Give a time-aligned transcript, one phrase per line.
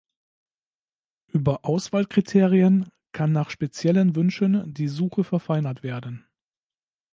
[1.27, 6.25] Über Auswahlkriterien kann nach speziellen Wünschen die Suche verfeinert werden.